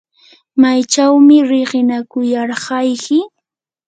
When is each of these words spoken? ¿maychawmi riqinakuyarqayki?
¿maychawmi 0.61 1.37
riqinakuyarqayki? 1.49 3.19